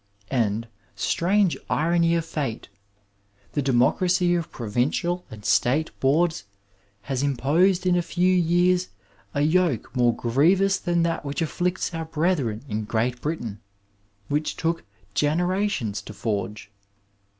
[0.31, 2.69] And, strange irony of fate!
[3.51, 6.45] the democracy of Provincial and State Boards
[7.03, 8.87] has imposed in a few years
[9.35, 13.59] a yoke more grievous than that which afflicts our brethren in Qreat Britain,
[14.27, 16.71] which took generations to forge.